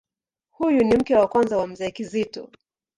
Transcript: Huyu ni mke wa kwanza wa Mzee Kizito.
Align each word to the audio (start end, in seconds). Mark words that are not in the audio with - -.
Huyu 0.49 0.83
ni 0.83 0.95
mke 0.97 1.15
wa 1.15 1.27
kwanza 1.27 1.57
wa 1.57 1.67
Mzee 1.67 1.91
Kizito. 1.91 2.49